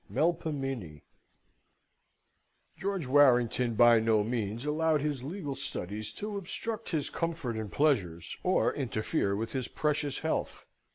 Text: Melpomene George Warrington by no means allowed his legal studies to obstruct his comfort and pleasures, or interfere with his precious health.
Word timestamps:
Melpomene 0.09 1.03
George 2.75 3.05
Warrington 3.05 3.75
by 3.75 3.99
no 3.99 4.23
means 4.23 4.65
allowed 4.65 5.01
his 5.01 5.21
legal 5.21 5.53
studies 5.53 6.11
to 6.13 6.37
obstruct 6.37 6.89
his 6.89 7.11
comfort 7.11 7.55
and 7.55 7.71
pleasures, 7.71 8.35
or 8.41 8.73
interfere 8.73 9.35
with 9.35 9.51
his 9.51 9.67
precious 9.67 10.17
health. 10.21 10.65